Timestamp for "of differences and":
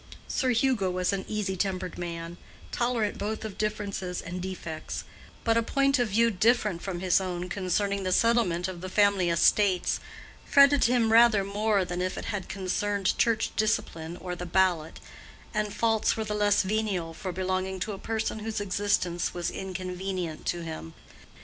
3.45-4.41